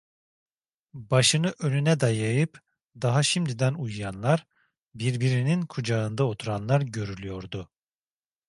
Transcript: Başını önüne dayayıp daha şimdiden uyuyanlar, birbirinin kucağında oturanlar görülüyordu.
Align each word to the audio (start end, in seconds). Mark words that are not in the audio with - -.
Başını 0.93 1.53
önüne 1.59 1.99
dayayıp 1.99 2.59
daha 3.01 3.23
şimdiden 3.23 3.73
uyuyanlar, 3.73 4.47
birbirinin 4.95 5.65
kucağında 5.65 6.23
oturanlar 6.23 6.81
görülüyordu. 6.81 7.69